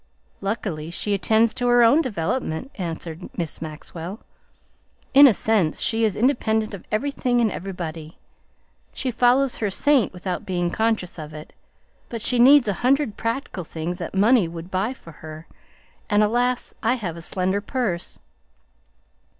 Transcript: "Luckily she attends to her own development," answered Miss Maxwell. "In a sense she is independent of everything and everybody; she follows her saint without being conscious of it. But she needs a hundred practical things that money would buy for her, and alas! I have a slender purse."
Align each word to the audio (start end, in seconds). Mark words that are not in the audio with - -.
"Luckily 0.41 0.89
she 0.89 1.13
attends 1.13 1.53
to 1.53 1.67
her 1.67 1.83
own 1.83 2.01
development," 2.01 2.71
answered 2.73 3.29
Miss 3.37 3.61
Maxwell. 3.61 4.21
"In 5.13 5.27
a 5.27 5.31
sense 5.35 5.79
she 5.79 6.03
is 6.03 6.15
independent 6.17 6.73
of 6.73 6.85
everything 6.91 7.39
and 7.39 7.51
everybody; 7.51 8.17
she 8.93 9.11
follows 9.11 9.57
her 9.57 9.69
saint 9.69 10.11
without 10.11 10.43
being 10.43 10.71
conscious 10.71 11.19
of 11.19 11.35
it. 11.35 11.53
But 12.09 12.23
she 12.23 12.39
needs 12.39 12.67
a 12.67 12.73
hundred 12.81 13.15
practical 13.15 13.63
things 13.63 13.99
that 13.99 14.15
money 14.15 14.47
would 14.47 14.71
buy 14.71 14.95
for 14.95 15.11
her, 15.11 15.45
and 16.09 16.23
alas! 16.23 16.73
I 16.81 16.95
have 16.95 17.15
a 17.15 17.21
slender 17.21 17.61
purse." 17.61 18.17